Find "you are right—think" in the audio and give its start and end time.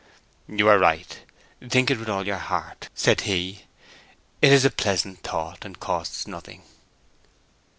0.47-1.91